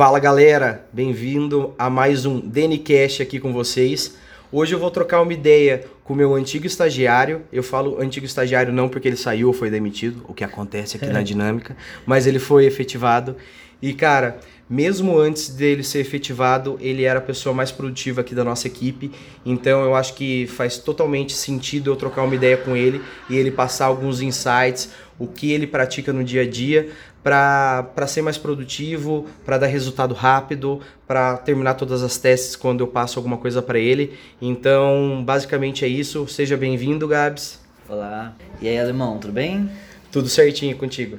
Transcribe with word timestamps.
Fala 0.00 0.18
galera, 0.18 0.88
bem-vindo 0.90 1.74
a 1.78 1.90
mais 1.90 2.24
um 2.24 2.40
DNCast 2.40 3.20
aqui 3.20 3.38
com 3.38 3.52
vocês. 3.52 4.16
Hoje 4.50 4.74
eu 4.74 4.78
vou 4.78 4.90
trocar 4.90 5.20
uma 5.20 5.34
ideia 5.34 5.84
com 6.02 6.14
o 6.14 6.16
meu 6.16 6.34
antigo 6.34 6.66
estagiário. 6.66 7.42
Eu 7.52 7.62
falo 7.62 8.00
antigo 8.00 8.24
estagiário 8.24 8.72
não 8.72 8.88
porque 8.88 9.06
ele 9.06 9.16
saiu 9.18 9.48
ou 9.48 9.52
foi 9.52 9.68
demitido, 9.68 10.24
o 10.26 10.32
que 10.32 10.42
acontece 10.42 10.96
aqui 10.96 11.08
na 11.08 11.20
dinâmica, 11.20 11.76
mas 12.06 12.26
ele 12.26 12.38
foi 12.38 12.64
efetivado. 12.64 13.36
E 13.82 13.92
cara, 13.92 14.40
mesmo 14.68 15.18
antes 15.18 15.50
dele 15.50 15.82
ser 15.82 15.98
efetivado, 15.98 16.78
ele 16.80 17.02
era 17.02 17.18
a 17.18 17.22
pessoa 17.22 17.54
mais 17.54 17.70
produtiva 17.70 18.20
aqui 18.20 18.34
da 18.34 18.44
nossa 18.44 18.68
equipe. 18.68 19.10
Então 19.44 19.82
eu 19.82 19.94
acho 19.94 20.14
que 20.14 20.46
faz 20.46 20.78
totalmente 20.78 21.34
sentido 21.34 21.90
eu 21.90 21.96
trocar 21.96 22.22
uma 22.22 22.34
ideia 22.34 22.56
com 22.56 22.76
ele 22.76 23.02
e 23.28 23.36
ele 23.36 23.50
passar 23.50 23.86
alguns 23.86 24.22
insights, 24.22 24.90
o 25.18 25.26
que 25.26 25.52
ele 25.52 25.66
pratica 25.66 26.12
no 26.12 26.24
dia 26.24 26.42
a 26.42 26.48
dia, 26.48 26.88
para 27.22 28.06
ser 28.06 28.22
mais 28.22 28.38
produtivo, 28.38 29.26
para 29.44 29.58
dar 29.58 29.66
resultado 29.66 30.14
rápido, 30.14 30.80
para 31.06 31.36
terminar 31.36 31.74
todas 31.74 32.02
as 32.02 32.16
testes 32.16 32.56
quando 32.56 32.80
eu 32.80 32.86
passo 32.86 33.18
alguma 33.18 33.36
coisa 33.36 33.60
para 33.60 33.78
ele. 33.78 34.18
Então, 34.40 35.22
basicamente 35.24 35.84
é 35.84 35.88
isso. 35.88 36.26
Seja 36.28 36.56
bem-vindo, 36.56 37.06
Gabs. 37.06 37.60
Olá. 37.88 38.34
E 38.60 38.68
aí, 38.68 38.78
alemão, 38.78 39.18
tudo 39.18 39.32
bem? 39.32 39.70
Tudo 40.10 40.28
certinho 40.28 40.76
contigo. 40.76 41.18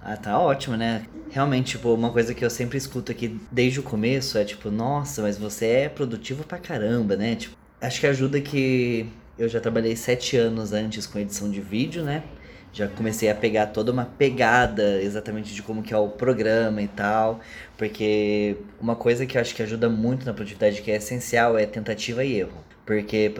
Ah, 0.00 0.16
tá 0.16 0.38
ótimo, 0.38 0.76
né? 0.76 1.04
Realmente, 1.30 1.72
tipo, 1.72 1.92
uma 1.94 2.10
coisa 2.10 2.34
que 2.34 2.44
eu 2.44 2.50
sempre 2.50 2.76
escuto 2.76 3.12
aqui 3.12 3.40
desde 3.50 3.80
o 3.80 3.82
começo 3.82 4.36
é 4.36 4.44
tipo, 4.44 4.70
nossa, 4.70 5.22
mas 5.22 5.38
você 5.38 5.66
é 5.66 5.88
produtivo 5.88 6.44
pra 6.44 6.58
caramba, 6.58 7.14
né? 7.16 7.36
Tipo, 7.36 7.56
acho 7.80 8.00
que 8.00 8.06
ajuda 8.06 8.40
que 8.40 9.06
eu 9.38 9.48
já 9.48 9.60
trabalhei 9.60 9.96
sete 9.96 10.36
anos 10.36 10.72
antes 10.72 11.06
com 11.06 11.18
edição 11.18 11.50
de 11.50 11.60
vídeo, 11.60 12.02
né? 12.02 12.22
Já 12.72 12.88
comecei 12.88 13.30
a 13.30 13.34
pegar 13.34 13.66
toda 13.66 13.92
uma 13.92 14.06
pegada 14.06 15.02
exatamente 15.02 15.54
de 15.54 15.62
como 15.62 15.82
que 15.82 15.92
é 15.92 15.96
o 15.96 16.08
programa 16.08 16.80
e 16.80 16.88
tal, 16.88 17.40
porque 17.76 18.56
uma 18.80 18.96
coisa 18.96 19.26
que 19.26 19.36
eu 19.36 19.40
acho 19.40 19.54
que 19.54 19.62
ajuda 19.62 19.88
muito 19.90 20.24
na 20.24 20.32
produtividade, 20.32 20.80
que 20.80 20.90
é 20.90 20.96
essencial, 20.96 21.58
é 21.58 21.66
tentativa 21.66 22.24
e 22.24 22.40
erro. 22.40 22.72
Porque, 22.84 23.32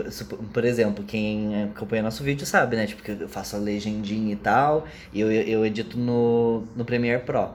por 0.53 0.64
exemplo, 0.64 1.05
quem 1.05 1.64
acompanha 1.64 2.03
nosso 2.03 2.22
vídeo 2.22 2.47
sabe, 2.47 2.77
né? 2.77 2.86
Tipo, 2.86 3.03
que 3.03 3.10
eu 3.10 3.28
faço 3.28 3.56
a 3.56 3.58
legendinha 3.58 4.33
e 4.33 4.36
tal, 4.36 4.86
e 5.12 5.20
eu, 5.20 5.33
eu 5.33 5.66
edito 5.66 5.98
no, 5.98 6.62
no 6.77 6.84
Premiere 6.84 7.22
Pro. 7.25 7.50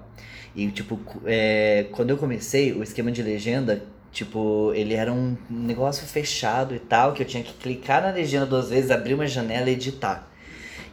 E, 0.56 0.70
tipo, 0.70 1.00
é, 1.26 1.86
quando 1.92 2.10
eu 2.10 2.18
comecei, 2.18 2.74
o 2.74 2.84
esquema 2.84 3.12
de 3.12 3.24
legenda, 3.24 3.82
tipo, 4.12 4.74
ele 4.76 4.96
era 4.96 5.14
um 5.14 5.38
negócio 5.50 6.06
fechado 6.06 6.76
e 6.76 6.80
tal, 6.80 7.14
que 7.14 7.24
eu 7.24 7.28
tinha 7.28 7.44
que 7.44 7.54
clicar 7.54 8.02
na 8.02 8.12
legenda 8.12 8.46
duas 8.46 8.70
vezes, 8.70 8.92
abrir 8.92 9.14
uma 9.14 9.28
janela 9.28 9.70
e 9.70 9.74
editar. 9.74 10.28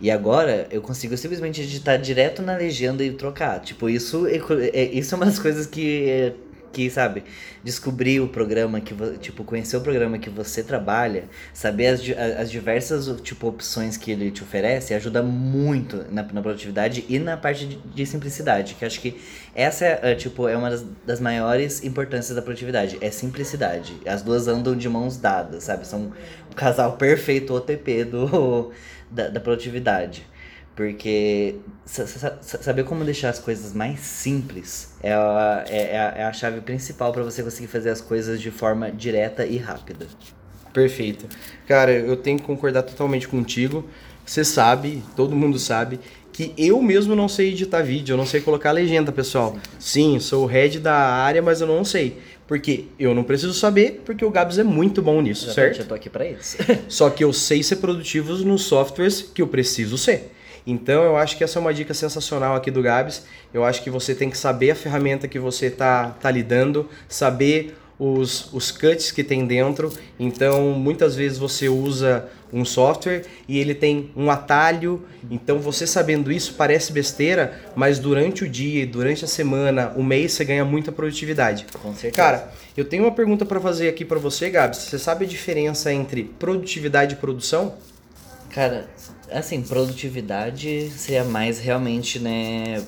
E 0.00 0.10
agora 0.10 0.66
eu 0.70 0.82
consigo 0.82 1.16
simplesmente 1.16 1.62
editar 1.62 1.96
direto 1.96 2.42
na 2.42 2.56
legenda 2.56 3.04
e 3.04 3.12
trocar. 3.12 3.60
Tipo, 3.60 3.88
isso 3.88 4.26
é, 4.26 4.38
é 4.72 4.84
isso 4.84 5.14
é 5.14 5.16
uma 5.16 5.26
das 5.26 5.38
coisas 5.38 5.66
que 5.66 6.34
que, 6.74 6.90
sabe, 6.90 7.22
descobrir 7.62 8.20
o 8.20 8.28
programa 8.28 8.80
que, 8.80 8.94
tipo, 9.18 9.44
conhecer 9.44 9.76
o 9.76 9.80
programa 9.80 10.18
que 10.18 10.28
você 10.28 10.62
trabalha, 10.62 11.24
saber 11.52 11.86
as, 11.86 12.00
as 12.38 12.50
diversas, 12.50 13.20
tipo, 13.22 13.46
opções 13.46 13.96
que 13.96 14.10
ele 14.10 14.30
te 14.32 14.42
oferece, 14.42 14.92
ajuda 14.92 15.22
muito 15.22 16.04
na, 16.10 16.24
na 16.24 16.42
produtividade 16.42 17.04
e 17.08 17.18
na 17.18 17.36
parte 17.36 17.64
de, 17.64 17.76
de 17.76 18.04
simplicidade, 18.04 18.74
que 18.74 18.84
acho 18.84 19.00
que 19.00 19.20
essa 19.54 19.84
é, 19.84 20.00
é, 20.02 20.14
tipo, 20.16 20.48
é 20.48 20.56
uma 20.56 20.68
das, 20.68 20.84
das, 21.06 21.20
maiores 21.20 21.84
importâncias 21.84 22.34
da 22.34 22.42
produtividade, 22.42 22.98
é 23.00 23.10
simplicidade. 23.10 23.94
As 24.04 24.20
duas 24.20 24.48
andam 24.48 24.76
de 24.76 24.88
mãos 24.88 25.16
dadas, 25.16 25.64
sabe? 25.64 25.86
São 25.86 26.12
o 26.50 26.54
casal 26.56 26.96
perfeito 26.96 27.54
OTP 27.54 28.04
do 28.04 28.72
da, 29.14 29.28
da 29.28 29.40
produtividade. 29.40 30.26
Porque 30.74 31.54
saber 31.86 32.82
como 32.82 33.04
deixar 33.04 33.30
as 33.30 33.38
coisas 33.38 33.72
mais 33.72 34.00
simples 34.00 34.96
é 35.00 35.12
a, 35.12 35.64
é, 35.68 35.92
é 35.92 35.98
a, 35.98 36.14
é 36.16 36.24
a 36.24 36.32
chave 36.32 36.60
principal 36.62 37.12
para 37.12 37.22
você 37.22 37.44
conseguir 37.44 37.68
fazer 37.68 37.90
as 37.90 38.00
coisas 38.00 38.40
de 38.40 38.50
forma 38.50 38.90
direta 38.90 39.46
e 39.46 39.56
rápida. 39.56 40.08
Perfeito. 40.72 41.26
Cara, 41.68 41.92
eu 41.92 42.16
tenho 42.16 42.38
que 42.40 42.44
concordar 42.44 42.82
totalmente 42.82 43.28
contigo. 43.28 43.88
Você 44.26 44.44
sabe, 44.44 45.04
todo 45.14 45.36
mundo 45.36 45.60
sabe, 45.60 46.00
que 46.32 46.52
eu 46.58 46.82
mesmo 46.82 47.14
não 47.14 47.28
sei 47.28 47.52
editar 47.52 47.80
vídeo, 47.82 48.14
eu 48.14 48.16
não 48.16 48.26
sei 48.26 48.40
colocar 48.40 48.72
legenda, 48.72 49.12
pessoal. 49.12 49.56
Sim, 49.78 50.14
Sim 50.14 50.18
sou 50.18 50.44
o 50.44 50.46
head 50.46 50.80
da 50.80 50.96
área, 50.96 51.40
mas 51.40 51.60
eu 51.60 51.66
não 51.68 51.84
sei. 51.84 52.18
Porque 52.46 52.86
eu 52.98 53.14
não 53.14 53.24
preciso 53.24 53.54
saber, 53.54 54.02
porque 54.04 54.24
o 54.24 54.30
Gabs 54.30 54.58
é 54.58 54.64
muito 54.64 55.00
bom 55.00 55.22
nisso, 55.22 55.46
Exatamente, 55.46 55.76
certo? 55.76 55.84
Eu 55.84 55.88
tô 55.88 55.94
aqui 55.94 56.10
para 56.10 56.26
isso. 56.26 56.58
Só 56.88 57.08
que 57.08 57.24
eu 57.24 57.32
sei 57.32 57.62
ser 57.62 57.76
produtivo 57.76 58.34
nos 58.44 58.62
softwares 58.62 59.22
que 59.22 59.40
eu 59.40 59.46
preciso 59.46 59.96
ser. 59.96 60.30
Então 60.66 61.02
eu 61.02 61.16
acho 61.16 61.36
que 61.36 61.44
essa 61.44 61.58
é 61.58 61.60
uma 61.60 61.74
dica 61.74 61.92
sensacional 61.92 62.56
aqui 62.56 62.70
do 62.70 62.82
Gabs. 62.82 63.24
Eu 63.52 63.64
acho 63.64 63.82
que 63.82 63.90
você 63.90 64.14
tem 64.14 64.30
que 64.30 64.38
saber 64.38 64.70
a 64.70 64.74
ferramenta 64.74 65.28
que 65.28 65.38
você 65.38 65.70
tá, 65.70 66.10
tá 66.20 66.30
lidando, 66.30 66.88
saber 67.08 67.76
os, 67.98 68.52
os 68.52 68.70
cuts 68.70 69.10
que 69.10 69.22
tem 69.22 69.46
dentro. 69.46 69.92
Então, 70.18 70.72
muitas 70.72 71.14
vezes 71.14 71.38
você 71.38 71.68
usa 71.68 72.28
um 72.52 72.64
software 72.64 73.22
e 73.48 73.58
ele 73.58 73.74
tem 73.74 74.10
um 74.16 74.30
atalho. 74.30 75.02
Então, 75.30 75.58
você 75.58 75.86
sabendo 75.86 76.30
isso 76.30 76.54
parece 76.54 76.92
besteira, 76.92 77.60
mas 77.74 77.98
durante 77.98 78.44
o 78.44 78.48
dia, 78.48 78.86
durante 78.86 79.24
a 79.24 79.28
semana, 79.28 79.92
o 79.96 80.02
mês, 80.02 80.32
você 80.32 80.44
ganha 80.44 80.64
muita 80.64 80.92
produtividade. 80.92 81.66
Com 81.82 81.92
certeza. 81.92 82.12
Cara, 82.12 82.52
eu 82.76 82.84
tenho 82.84 83.04
uma 83.04 83.12
pergunta 83.12 83.44
para 83.44 83.60
fazer 83.60 83.88
aqui 83.88 84.04
para 84.04 84.18
você, 84.18 84.50
Gabs. 84.50 84.78
Você 84.78 84.98
sabe 84.98 85.24
a 85.24 85.28
diferença 85.28 85.92
entre 85.92 86.24
produtividade 86.24 87.14
e 87.14 87.16
produção? 87.16 87.74
Cara, 88.50 88.88
assim, 89.32 89.62
produtividade 89.62 90.88
seria 90.90 91.24
mais 91.24 91.58
realmente, 91.58 92.20
né, 92.20 92.84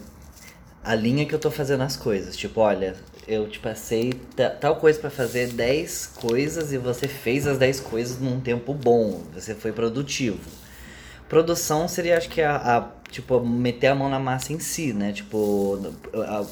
a 0.86 0.94
linha 0.94 1.26
que 1.26 1.34
eu 1.34 1.38
tô 1.38 1.50
fazendo 1.50 1.82
as 1.82 1.96
coisas. 1.96 2.36
Tipo, 2.36 2.60
olha, 2.60 2.94
eu 3.26 3.48
te 3.48 3.58
passei 3.58 4.12
tal 4.60 4.76
coisa 4.76 5.00
para 5.00 5.10
fazer 5.10 5.48
10 5.48 6.12
coisas 6.14 6.72
e 6.72 6.78
você 6.78 7.08
fez 7.08 7.44
as 7.44 7.58
10 7.58 7.80
coisas 7.80 8.20
num 8.20 8.40
tempo 8.40 8.72
bom. 8.72 9.20
Você 9.34 9.52
foi 9.52 9.72
produtivo. 9.72 10.38
Produção 11.28 11.88
seria, 11.88 12.16
acho 12.16 12.28
que, 12.28 12.40
a, 12.40 12.56
a 12.56 12.88
tipo, 13.10 13.40
meter 13.40 13.88
a 13.88 13.94
mão 13.94 14.08
na 14.08 14.18
massa 14.18 14.52
em 14.52 14.58
si, 14.58 14.92
né? 14.92 15.12
Tipo, 15.12 15.92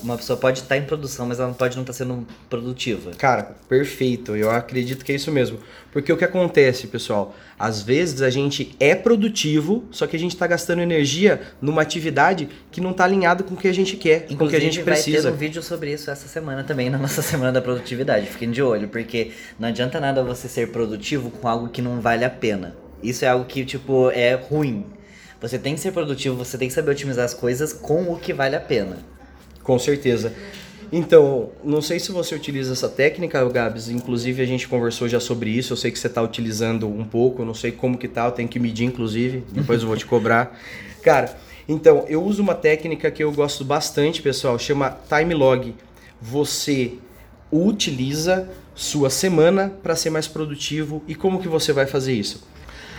uma 0.02 0.16
pessoa 0.16 0.36
pode 0.36 0.60
estar 0.60 0.76
em 0.76 0.82
produção, 0.82 1.26
mas 1.26 1.38
ela 1.40 1.52
pode 1.52 1.76
não 1.76 1.82
estar 1.82 1.92
sendo 1.92 2.26
produtiva. 2.48 3.12
Cara, 3.18 3.54
perfeito. 3.68 4.36
Eu 4.36 4.50
acredito 4.50 5.04
que 5.04 5.12
é 5.12 5.14
isso 5.14 5.30
mesmo. 5.30 5.58
Porque 5.92 6.12
o 6.12 6.16
que 6.16 6.24
acontece, 6.24 6.86
pessoal? 6.86 7.34
Às 7.58 7.82
vezes 7.82 8.22
a 8.22 8.30
gente 8.30 8.74
é 8.80 8.94
produtivo, 8.94 9.84
só 9.90 10.06
que 10.06 10.16
a 10.16 10.18
gente 10.18 10.34
está 10.34 10.46
gastando 10.46 10.80
energia 10.80 11.40
numa 11.60 11.82
atividade 11.82 12.48
que 12.70 12.80
não 12.80 12.90
está 12.90 13.04
alinhada 13.04 13.42
com 13.44 13.54
o 13.54 13.56
que 13.56 13.68
a 13.68 13.74
gente 13.74 13.96
quer, 13.96 14.26
Inclusive, 14.28 14.36
com 14.38 14.44
o 14.44 14.48
que 14.48 14.56
a 14.56 14.60
gente 14.60 14.82
precisa. 14.82 15.22
vai 15.22 15.30
ter 15.30 15.36
um 15.36 15.38
vídeo 15.38 15.62
sobre 15.62 15.92
isso 15.92 16.10
essa 16.10 16.28
semana 16.28 16.64
também, 16.64 16.90
na 16.90 16.98
nossa 16.98 17.22
semana 17.22 17.52
da 17.52 17.62
produtividade. 17.62 18.26
Fiquem 18.26 18.50
de 18.50 18.62
olho, 18.62 18.88
porque 18.88 19.32
não 19.58 19.68
adianta 19.68 20.00
nada 20.00 20.22
você 20.22 20.48
ser 20.48 20.70
produtivo 20.70 21.30
com 21.30 21.46
algo 21.46 21.68
que 21.68 21.80
não 21.80 22.00
vale 22.00 22.24
a 22.24 22.30
pena. 22.30 22.83
Isso 23.04 23.24
é 23.24 23.28
algo 23.28 23.44
que, 23.44 23.64
tipo, 23.64 24.10
é 24.10 24.34
ruim. 24.34 24.86
Você 25.40 25.58
tem 25.58 25.74
que 25.74 25.80
ser 25.80 25.92
produtivo, 25.92 26.36
você 26.36 26.56
tem 26.56 26.68
que 26.68 26.74
saber 26.74 26.90
otimizar 26.90 27.24
as 27.24 27.34
coisas 27.34 27.72
com 27.72 28.10
o 28.10 28.18
que 28.18 28.32
vale 28.32 28.56
a 28.56 28.60
pena. 28.60 28.96
Com 29.62 29.78
certeza. 29.78 30.32
Então, 30.90 31.50
não 31.62 31.82
sei 31.82 31.98
se 31.98 32.12
você 32.12 32.34
utiliza 32.34 32.72
essa 32.72 32.88
técnica, 32.88 33.44
Gabs. 33.48 33.88
Inclusive, 33.88 34.42
a 34.42 34.46
gente 34.46 34.68
conversou 34.68 35.08
já 35.08 35.20
sobre 35.20 35.50
isso. 35.50 35.72
Eu 35.72 35.76
sei 35.76 35.90
que 35.90 35.98
você 35.98 36.06
está 36.06 36.22
utilizando 36.22 36.88
um 36.88 37.04
pouco. 37.04 37.44
Não 37.44 37.52
sei 37.52 37.72
como 37.72 37.98
que 37.98 38.08
tá. 38.08 38.26
Eu 38.26 38.32
tenho 38.32 38.48
que 38.48 38.58
medir, 38.58 38.84
inclusive. 38.84 39.44
Depois 39.50 39.82
eu 39.82 39.88
vou 39.88 39.96
te 39.96 40.06
cobrar. 40.06 40.58
Cara, 41.02 41.36
então, 41.68 42.04
eu 42.08 42.22
uso 42.22 42.42
uma 42.42 42.54
técnica 42.54 43.10
que 43.10 43.22
eu 43.22 43.32
gosto 43.32 43.64
bastante, 43.64 44.22
pessoal. 44.22 44.58
Chama 44.58 44.96
time 45.08 45.34
log. 45.34 45.74
Você 46.22 46.94
utiliza 47.50 48.48
sua 48.74 49.10
semana 49.10 49.72
para 49.82 49.96
ser 49.96 50.10
mais 50.10 50.26
produtivo. 50.26 51.02
E 51.08 51.14
como 51.14 51.40
que 51.40 51.48
você 51.48 51.72
vai 51.72 51.86
fazer 51.86 52.12
isso? 52.12 52.53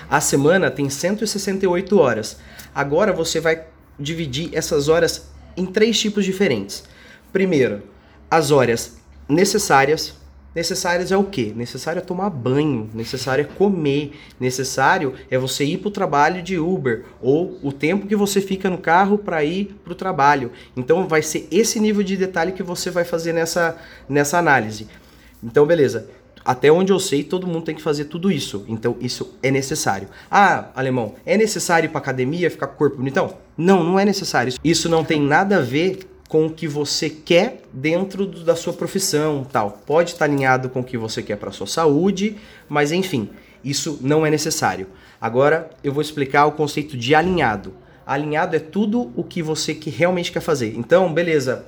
A 0.09 0.21
semana 0.21 0.69
tem 0.69 0.89
168 0.89 1.97
horas. 1.97 2.37
Agora 2.73 3.11
você 3.11 3.39
vai 3.39 3.63
dividir 3.99 4.49
essas 4.53 4.87
horas 4.87 5.29
em 5.55 5.65
três 5.65 5.99
tipos 5.99 6.25
diferentes. 6.25 6.83
Primeiro, 7.31 7.83
as 8.29 8.51
horas 8.51 8.97
necessárias. 9.27 10.13
Necessárias 10.53 11.11
é 11.11 11.17
o 11.17 11.23
quê? 11.25 11.51
Necessário 11.53 11.99
é 11.99 12.01
tomar 12.01 12.29
banho, 12.29 12.89
necessário 12.93 13.41
é 13.41 13.57
comer, 13.57 14.13
necessário 14.39 15.13
é 15.29 15.37
você 15.37 15.65
ir 15.65 15.79
para 15.79 15.89
o 15.89 15.91
trabalho 15.91 16.41
de 16.41 16.57
Uber 16.57 17.03
ou 17.21 17.59
o 17.61 17.73
tempo 17.73 18.07
que 18.07 18.15
você 18.15 18.39
fica 18.39 18.69
no 18.69 18.77
carro 18.77 19.17
para 19.17 19.43
ir 19.43 19.75
para 19.83 19.91
o 19.91 19.95
trabalho. 19.95 20.53
Então 20.77 21.09
vai 21.09 21.21
ser 21.21 21.45
esse 21.51 21.77
nível 21.77 22.03
de 22.03 22.15
detalhe 22.15 22.53
que 22.53 22.63
você 22.63 22.89
vai 22.89 23.03
fazer 23.03 23.33
nessa, 23.33 23.75
nessa 24.07 24.37
análise. 24.37 24.87
Então, 25.43 25.65
beleza. 25.65 26.07
Até 26.45 26.71
onde 26.71 26.93
eu 26.93 26.99
sei, 26.99 27.23
todo 27.23 27.47
mundo 27.47 27.63
tem 27.63 27.73
que 27.73 27.81
fazer 27.81 28.05
tudo 28.05 28.31
isso. 28.31 28.63
Então, 28.67 28.95
isso 29.01 29.35
é 29.41 29.49
necessário. 29.49 30.07
Ah, 30.29 30.69
alemão, 30.75 31.15
é 31.25 31.35
necessário 31.35 31.87
ir 31.87 31.89
pra 31.89 31.97
academia, 31.97 32.51
ficar 32.51 32.67
com 32.67 32.75
o 32.75 32.77
corpo 32.77 32.97
bonitão? 32.97 33.35
Não, 33.57 33.83
não 33.83 33.99
é 33.99 34.05
necessário. 34.05 34.53
Isso 34.63 34.87
não 34.87 35.03
tem 35.03 35.19
nada 35.19 35.57
a 35.57 35.61
ver 35.61 36.07
com 36.29 36.45
o 36.45 36.49
que 36.49 36.67
você 36.67 37.09
quer 37.09 37.61
dentro 37.73 38.27
do, 38.27 38.43
da 38.43 38.55
sua 38.55 38.73
profissão, 38.73 39.43
tal. 39.51 39.81
Pode 39.87 40.11
estar 40.11 40.25
alinhado 40.25 40.69
com 40.69 40.81
o 40.81 40.83
que 40.83 40.97
você 40.97 41.23
quer 41.23 41.37
para 41.37 41.51
sua 41.51 41.65
saúde, 41.65 42.35
mas 42.69 42.91
enfim, 42.91 43.29
isso 43.63 43.97
não 44.01 44.25
é 44.25 44.29
necessário. 44.29 44.87
Agora 45.19 45.71
eu 45.83 45.91
vou 45.91 46.01
explicar 46.01 46.45
o 46.45 46.51
conceito 46.51 46.95
de 46.95 47.15
alinhado. 47.15 47.73
Alinhado 48.05 48.55
é 48.55 48.59
tudo 48.59 49.11
o 49.15 49.23
que 49.23 49.41
você 49.41 49.73
que 49.73 49.89
realmente 49.89 50.31
quer 50.31 50.41
fazer. 50.41 50.75
Então, 50.77 51.11
beleza. 51.11 51.65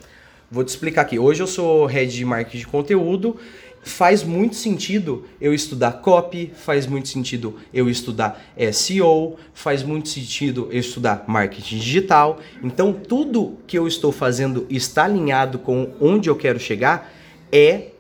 Vou 0.50 0.64
te 0.64 0.70
explicar 0.70 1.02
aqui. 1.02 1.20
Hoje 1.20 1.42
eu 1.42 1.48
sou 1.48 1.86
head 1.86 2.14
de 2.14 2.26
marketing 2.26 2.58
de 2.60 2.68
conteúdo. 2.68 3.38
Faz 3.84 4.22
muito 4.22 4.56
sentido 4.56 5.26
eu 5.40 5.54
estudar 5.54 5.94
copy, 6.02 6.52
faz 6.54 6.86
muito 6.86 7.08
sentido 7.08 7.56
eu 7.74 7.90
estudar 7.90 8.42
SEO, 8.74 9.38
faz 9.54 9.82
muito 9.82 10.10
sentido 10.10 10.68
eu 10.72 10.80
estudar 10.80 11.24
marketing 11.26 11.78
digital. 11.78 12.40
Então, 12.62 12.92
tudo 12.92 13.58
que 13.66 13.78
eu 13.78 13.88
estou 13.88 14.12
fazendo 14.12 14.66
está 14.70 15.06
alinhado 15.06 15.60
com 15.60 15.94
onde 16.02 16.30
eu 16.30 16.36
quero 16.36 16.60
chegar 16.60 17.14
é 17.50 17.92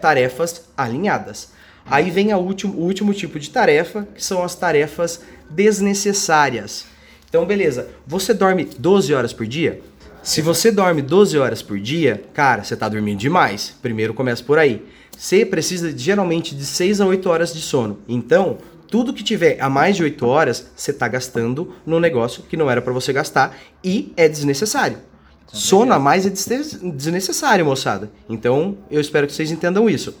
tarefas 0.00 0.68
alinhadas. 0.76 1.52
Aí 1.86 2.10
vem 2.10 2.34
último, 2.34 2.74
o 2.74 2.82
último 2.82 3.14
tipo 3.14 3.38
de 3.38 3.50
tarefa, 3.50 4.08
que 4.14 4.24
são 4.24 4.42
as 4.42 4.54
tarefas 4.54 5.22
desnecessárias. 5.48 6.86
Então, 7.28 7.46
beleza, 7.46 7.88
você 8.04 8.34
dorme 8.34 8.64
12 8.64 9.14
horas 9.14 9.32
por 9.32 9.46
dia? 9.46 9.80
Se 10.22 10.42
você 10.42 10.70
dorme 10.70 11.00
12 11.00 11.38
horas 11.38 11.62
por 11.62 11.78
dia, 11.78 12.22
cara, 12.34 12.62
você 12.62 12.74
está 12.74 12.88
dormindo 12.88 13.18
demais. 13.18 13.74
Primeiro 13.80 14.12
começa 14.12 14.44
por 14.44 14.58
aí. 14.58 14.84
Você 15.16 15.44
precisa 15.46 15.96
geralmente 15.96 16.54
de 16.54 16.64
6 16.64 17.00
a 17.00 17.06
8 17.06 17.28
horas 17.28 17.54
de 17.54 17.60
sono. 17.60 17.98
Então, 18.06 18.58
tudo 18.88 19.14
que 19.14 19.22
tiver 19.22 19.60
a 19.60 19.70
mais 19.70 19.96
de 19.96 20.02
8 20.02 20.26
horas, 20.26 20.70
você 20.76 20.90
está 20.90 21.08
gastando 21.08 21.74
no 21.86 21.98
negócio 21.98 22.42
que 22.42 22.56
não 22.56 22.70
era 22.70 22.82
para 22.82 22.92
você 22.92 23.12
gastar 23.12 23.56
e 23.82 24.12
é 24.16 24.28
desnecessário. 24.28 24.98
Sono 25.46 25.92
a 25.92 25.98
mais 25.98 26.26
é 26.26 26.30
desnecessário, 26.30 27.64
moçada. 27.64 28.10
Então, 28.28 28.78
eu 28.90 29.00
espero 29.00 29.26
que 29.26 29.32
vocês 29.32 29.50
entendam 29.50 29.90
isso. 29.90 30.14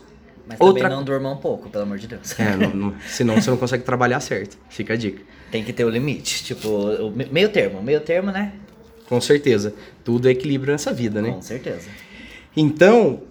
Mas 0.46 0.60
Outra... 0.60 0.82
também 0.82 0.96
não 0.96 1.04
durma 1.04 1.30
um 1.30 1.36
pouco, 1.36 1.70
pelo 1.70 1.84
amor 1.84 1.98
de 1.98 2.08
Deus. 2.08 2.38
É, 2.40 2.56
não, 2.56 2.70
não, 2.74 2.94
senão 3.06 3.36
você 3.36 3.50
não 3.50 3.56
consegue 3.56 3.84
trabalhar 3.84 4.18
certo. 4.18 4.58
Fica 4.68 4.94
a 4.94 4.96
dica. 4.96 5.22
Tem 5.52 5.62
que 5.62 5.72
ter 5.72 5.84
o 5.84 5.88
limite. 5.88 6.42
Tipo, 6.42 7.12
meio 7.30 7.48
termo. 7.50 7.80
Meio 7.80 8.00
termo, 8.00 8.32
né? 8.32 8.54
Com 9.10 9.20
certeza. 9.20 9.74
Tudo 10.04 10.28
é 10.28 10.30
equilíbrio 10.30 10.70
nessa 10.70 10.92
vida, 10.92 11.20
né? 11.20 11.32
Com 11.32 11.42
certeza. 11.42 11.88
Então, 12.56 13.22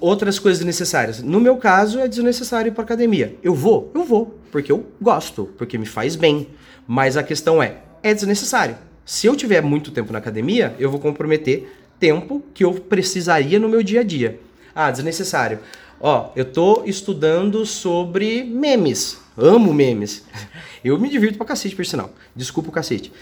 outras 0.00 0.38
coisas 0.38 0.64
necessárias. 0.64 1.22
No 1.22 1.38
meu 1.38 1.58
caso, 1.58 2.00
é 2.00 2.08
desnecessário 2.08 2.70
ir 2.70 2.72
para 2.72 2.84
academia. 2.84 3.36
Eu 3.42 3.54
vou? 3.54 3.92
Eu 3.94 4.02
vou. 4.02 4.40
Porque 4.50 4.72
eu 4.72 4.86
gosto. 4.98 5.50
Porque 5.58 5.76
me 5.76 5.84
faz 5.84 6.16
bem. 6.16 6.48
Mas 6.88 7.18
a 7.18 7.22
questão 7.22 7.62
é, 7.62 7.76
é 8.02 8.14
desnecessário. 8.14 8.78
Se 9.04 9.26
eu 9.26 9.36
tiver 9.36 9.60
muito 9.60 9.90
tempo 9.90 10.10
na 10.10 10.18
academia, 10.18 10.74
eu 10.78 10.90
vou 10.90 10.98
comprometer 10.98 11.70
tempo 11.98 12.42
que 12.54 12.64
eu 12.64 12.72
precisaria 12.72 13.58
no 13.58 13.68
meu 13.68 13.82
dia 13.82 14.00
a 14.00 14.02
dia. 14.02 14.40
Ah, 14.74 14.90
desnecessário. 14.90 15.58
Ó, 16.00 16.30
eu 16.34 16.46
tô 16.46 16.84
estudando 16.86 17.66
sobre 17.66 18.42
memes. 18.42 19.18
Amo 19.36 19.74
memes. 19.74 20.24
Eu 20.82 20.98
me 20.98 21.10
divirto 21.10 21.36
pra 21.36 21.46
cacete, 21.46 21.76
por 21.76 21.84
sinal. 21.84 22.10
Desculpa 22.34 22.70
o 22.70 22.72
cacete. 22.72 23.12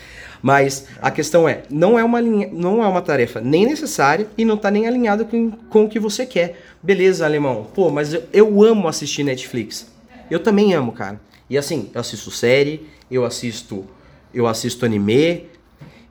Mas 0.42 0.86
a 1.02 1.10
questão 1.10 1.48
é, 1.48 1.62
não 1.70 1.98
é 1.98 2.04
uma, 2.04 2.20
linha, 2.20 2.48
não 2.52 2.82
é 2.82 2.86
uma 2.86 3.02
tarefa 3.02 3.40
nem 3.40 3.66
necessária 3.66 4.28
e 4.36 4.44
não 4.44 4.56
tá 4.56 4.70
nem 4.70 4.86
alinhado 4.86 5.24
com, 5.24 5.50
com 5.50 5.84
o 5.84 5.88
que 5.88 5.98
você 5.98 6.24
quer. 6.24 6.60
Beleza, 6.82 7.24
alemão. 7.24 7.66
Pô, 7.74 7.90
mas 7.90 8.14
eu, 8.14 8.22
eu 8.32 8.62
amo 8.62 8.88
assistir 8.88 9.24
Netflix. 9.24 9.86
Eu 10.30 10.40
também 10.40 10.74
amo, 10.74 10.92
cara. 10.92 11.20
E 11.50 11.56
assim, 11.56 11.90
eu 11.94 12.00
assisto 12.00 12.30
série, 12.30 12.86
eu 13.10 13.24
assisto, 13.24 13.84
eu 14.32 14.46
assisto 14.46 14.84
anime 14.84 15.46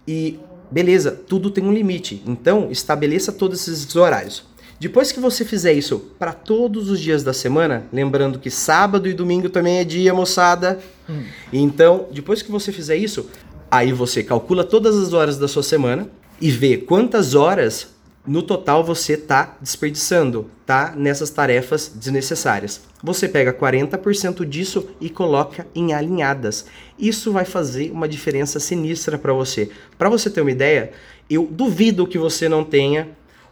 e 0.08 0.40
beleza, 0.70 1.12
tudo 1.12 1.50
tem 1.50 1.64
um 1.64 1.72
limite. 1.72 2.22
Então, 2.26 2.70
estabeleça 2.72 3.32
todos 3.32 3.68
esses 3.68 3.96
horários. 3.96 4.46
Depois 4.80 5.12
que 5.12 5.20
você 5.20 5.44
fizer 5.44 5.74
isso 5.74 6.00
para 6.20 6.32
todos 6.32 6.90
os 6.90 7.00
dias 7.00 7.24
da 7.24 7.34
semana, 7.34 7.88
lembrando 7.92 8.38
que 8.38 8.52
sábado 8.52 9.08
e 9.08 9.14
domingo 9.14 9.50
também 9.50 9.80
é 9.80 9.84
dia, 9.84 10.14
moçada. 10.14 10.80
Hum. 11.10 11.24
Então, 11.52 12.06
depois 12.12 12.44
que 12.44 12.52
você 12.52 12.72
fizer 12.72 12.96
isso, 12.96 13.28
aí 13.70 13.92
você 13.92 14.24
calcula 14.24 14.64
todas 14.64 14.96
as 14.98 15.14
horas 15.14 15.38
da 15.38 15.48
sua 15.48 15.64
semana 15.64 16.10
e 16.40 16.52
vê 16.52 16.78
quantas 16.78 17.36
horas 17.36 17.96
no 18.28 18.44
total 18.44 18.84
você 18.84 19.14
está 19.14 19.56
desperdiçando, 19.62 20.52
tá? 20.66 20.94
Nessas 20.96 21.30
tarefas 21.30 21.92
desnecessárias. 21.96 22.82
Você 23.02 23.28
pega 23.30 23.54
40% 23.54 24.44
disso 24.44 24.90
e 25.00 25.10
coloca 25.10 25.66
em 25.74 25.94
alinhadas. 25.94 26.66
Isso 27.00 27.32
vai 27.32 27.46
fazer 27.46 27.90
uma 27.92 28.08
diferença 28.08 28.60
sinistra 28.60 29.18
para 29.18 29.32
você. 29.32 29.70
Para 29.98 30.10
você 30.10 30.30
ter 30.30 30.42
uma 30.42 30.52
ideia, 30.52 30.92
eu 31.30 31.48
duvido 31.50 32.06
que 32.06 32.18
você 32.18 32.50
não 32.50 32.66
tenha 32.66 33.10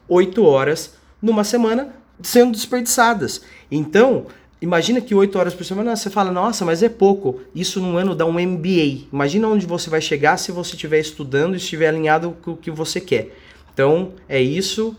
8 0.10 0.44
horas 0.44 0.96
numa 1.22 1.46
semana 1.46 1.96
sendo 2.22 2.52
desperdiçadas. 2.52 3.42
Então, 3.72 4.28
imagina 4.66 5.00
que 5.00 5.14
8 5.14 5.38
horas 5.38 5.54
por 5.54 5.64
semana 5.64 5.96
você 5.96 6.10
fala, 6.10 6.32
nossa, 6.32 6.66
mas 6.66 6.84
é 6.84 6.90
pouco. 6.90 7.40
Isso 7.54 7.80
num 7.80 7.98
ano 7.98 8.16
dá 8.16 8.26
um 8.26 8.34
MBA. 8.34 9.08
Imagina 9.14 9.48
onde 9.48 9.66
você 9.66 9.90
vai 9.90 10.02
chegar 10.02 10.38
se 10.38 10.52
você 10.52 10.74
estiver 10.74 11.00
estudando 11.00 11.54
e 11.54 11.58
estiver 11.58 11.88
alinhado 11.88 12.36
com 12.42 12.52
o 12.52 12.58
que 12.58 12.72
você 12.72 13.00
quer. 13.00 13.32
Então, 13.74 14.14
é 14.28 14.42
isso. 14.42 14.96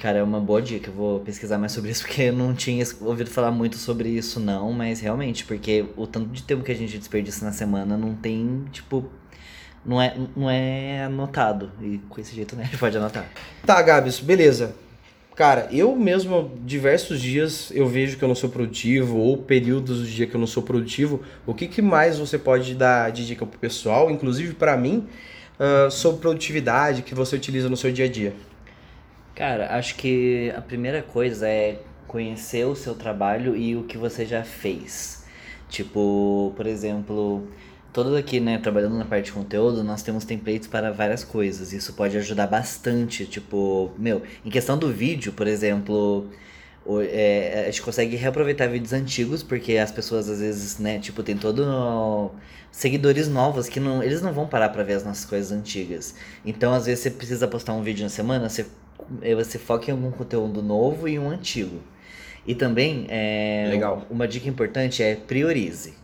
Cara, 0.00 0.18
é 0.18 0.22
uma 0.22 0.40
boa 0.40 0.60
dica. 0.60 0.90
Eu 0.90 0.94
vou 0.94 1.20
pesquisar 1.20 1.58
mais 1.58 1.72
sobre 1.72 1.90
isso, 1.90 2.02
porque 2.02 2.22
eu 2.22 2.32
não 2.32 2.54
tinha 2.54 2.84
ouvido 3.00 3.30
falar 3.30 3.50
muito 3.50 3.76
sobre 3.76 4.08
isso, 4.08 4.40
não. 4.40 4.72
Mas 4.72 5.00
realmente, 5.00 5.44
porque 5.44 5.84
o 5.96 6.06
tanto 6.06 6.28
de 6.30 6.42
tempo 6.42 6.64
que 6.64 6.72
a 6.72 6.76
gente 6.76 6.98
desperdiça 6.98 7.44
na 7.44 7.52
semana 7.52 7.96
não 7.96 8.14
tem, 8.14 8.64
tipo, 8.72 9.04
não 9.84 10.00
é, 10.00 10.16
não 10.34 10.50
é 10.50 11.04
anotado. 11.04 11.70
E 11.80 11.98
com 12.08 12.20
esse 12.20 12.34
jeito, 12.34 12.56
né? 12.56 12.62
A 12.62 12.66
gente 12.72 12.78
pode 12.78 12.96
anotar. 12.96 13.26
Tá, 13.66 13.80
Gabs, 13.82 14.20
beleza. 14.20 14.74
Cara, 15.34 15.68
eu 15.72 15.96
mesmo, 15.96 16.52
diversos 16.64 17.20
dias 17.20 17.72
eu 17.74 17.88
vejo 17.88 18.16
que 18.16 18.22
eu 18.22 18.28
não 18.28 18.36
sou 18.36 18.48
produtivo, 18.48 19.18
ou 19.18 19.36
períodos 19.36 20.00
do 20.00 20.06
dia 20.06 20.28
que 20.28 20.34
eu 20.36 20.38
não 20.38 20.46
sou 20.46 20.62
produtivo. 20.62 21.22
O 21.44 21.52
que, 21.52 21.66
que 21.66 21.82
mais 21.82 22.18
você 22.18 22.38
pode 22.38 22.74
dar 22.74 23.10
de 23.10 23.26
dica 23.26 23.44
pro 23.44 23.58
pessoal, 23.58 24.10
inclusive 24.12 24.54
para 24.54 24.76
mim, 24.76 25.08
uh, 25.58 25.90
sobre 25.90 26.20
produtividade 26.20 27.02
que 27.02 27.16
você 27.16 27.34
utiliza 27.34 27.68
no 27.68 27.76
seu 27.76 27.90
dia 27.90 28.04
a 28.04 28.08
dia? 28.08 28.32
Cara, 29.34 29.76
acho 29.76 29.96
que 29.96 30.52
a 30.56 30.60
primeira 30.60 31.02
coisa 31.02 31.48
é 31.48 31.80
conhecer 32.06 32.64
o 32.64 32.76
seu 32.76 32.94
trabalho 32.94 33.56
e 33.56 33.74
o 33.74 33.82
que 33.82 33.98
você 33.98 34.24
já 34.24 34.44
fez. 34.44 35.24
Tipo, 35.68 36.52
por 36.56 36.64
exemplo, 36.64 37.48
todos 37.94 38.12
aqui, 38.14 38.40
né, 38.40 38.58
trabalhando 38.58 38.98
na 38.98 39.04
parte 39.04 39.26
de 39.26 39.32
conteúdo, 39.32 39.84
nós 39.84 40.02
temos 40.02 40.24
templates 40.24 40.66
para 40.66 40.90
várias 40.90 41.22
coisas. 41.22 41.72
Isso 41.72 41.92
pode 41.92 42.16
ajudar 42.18 42.48
bastante. 42.48 43.24
Tipo, 43.24 43.92
meu, 43.96 44.22
em 44.44 44.50
questão 44.50 44.76
do 44.76 44.92
vídeo, 44.92 45.32
por 45.32 45.46
exemplo, 45.46 46.28
é, 47.08 47.62
a 47.62 47.70
gente 47.70 47.80
consegue 47.82 48.16
reaproveitar 48.16 48.66
vídeos 48.68 48.92
antigos, 48.92 49.44
porque 49.44 49.78
as 49.78 49.92
pessoas 49.92 50.28
às 50.28 50.40
vezes, 50.40 50.78
né, 50.78 50.98
tipo, 50.98 51.22
tem 51.22 51.36
todo 51.36 51.64
no... 51.64 52.32
seguidores 52.72 53.28
novos 53.28 53.68
que 53.68 53.78
não, 53.78 54.02
eles 54.02 54.20
não 54.20 54.32
vão 54.32 54.48
parar 54.48 54.70
para 54.70 54.82
ver 54.82 54.94
as 54.94 55.04
nossas 55.04 55.24
coisas 55.24 55.52
antigas. 55.52 56.16
Então, 56.44 56.74
às 56.74 56.86
vezes 56.86 57.04
você 57.04 57.10
precisa 57.12 57.46
postar 57.46 57.74
um 57.74 57.82
vídeo 57.82 58.02
na 58.02 58.10
semana, 58.10 58.48
você 58.48 58.66
você 59.36 59.58
foca 59.58 59.90
em 59.90 59.92
algum 59.92 60.10
conteúdo 60.10 60.62
novo 60.62 61.06
e 61.06 61.18
um 61.18 61.28
antigo. 61.28 61.80
E 62.46 62.54
também, 62.54 63.06
é, 63.08 63.68
Legal. 63.70 64.06
uma 64.10 64.26
dica 64.26 64.48
importante 64.48 65.02
é 65.02 65.14
priorize. 65.14 66.03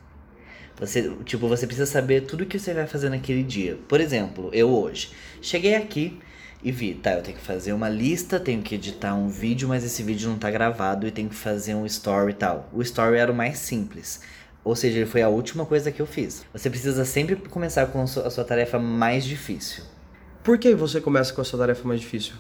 Você, 0.81 1.13
tipo, 1.25 1.47
você 1.47 1.67
precisa 1.67 1.85
saber 1.85 2.23
tudo 2.23 2.47
que 2.47 2.59
você 2.59 2.73
vai 2.73 2.87
fazer 2.87 3.11
naquele 3.11 3.43
dia. 3.43 3.79
Por 3.87 4.01
exemplo, 4.01 4.49
eu 4.53 4.71
hoje 4.71 5.11
cheguei 5.43 5.75
aqui 5.75 6.19
e 6.65 6.73
vi, 6.73 6.95
tá, 6.95 7.13
eu 7.13 7.23
tenho 7.23 7.37
que 7.37 7.45
fazer 7.45 7.75
uma 7.75 7.89
lista, 7.89 8.41
tenho 8.41 8.63
que 8.63 8.75
editar 8.75 9.15
um 9.15 9.29
vídeo, 9.29 9.69
mas 9.69 9.85
esse 9.85 10.03
vídeo 10.03 10.31
não 10.31 10.39
tá 10.39 10.51
gravado 10.51 11.07
e 11.07 11.11
tenho 11.11 11.29
que 11.29 11.35
fazer 11.35 11.75
um 11.75 11.85
story 11.85 12.33
e 12.33 12.35
tal. 12.35 12.69
O 12.73 12.81
story 12.81 13.19
era 13.19 13.31
o 13.31 13.35
mais 13.35 13.59
simples. 13.59 14.23
Ou 14.65 14.75
seja, 14.75 14.99
ele 14.99 15.07
foi 15.07 15.21
a 15.21 15.29
última 15.29 15.67
coisa 15.67 15.93
que 15.93 16.01
eu 16.01 16.07
fiz. 16.07 16.45
Você 16.53 16.71
precisa 16.71 17.05
sempre 17.05 17.37
começar 17.37 17.87
com 17.87 18.03
a 18.03 18.07
sua 18.07 18.45
tarefa 18.45 18.79
mais 18.79 19.25
difícil. 19.25 19.85
Por 20.43 20.59
que 20.59 20.75
você 20.75 21.01
começa 21.01 21.33
com 21.33 21.43
a 21.43 21.45
sua 21.45 21.59
tarefa 21.59 21.87
mais 21.87 22.01
difícil? 22.01 22.35